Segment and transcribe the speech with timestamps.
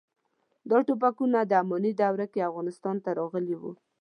[0.69, 3.71] دا ټوپکونه د اماني دورې کې افغانستان ته راغلي وو.